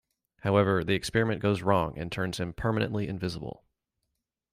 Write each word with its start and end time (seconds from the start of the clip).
However, 0.39 0.83
the 0.83 0.95
experiment 0.95 1.43
goes 1.43 1.61
wrong 1.61 1.95
and 1.99 2.11
turns 2.11 2.39
him 2.39 2.53
permanently 2.53 3.07
invisible. 3.07 3.63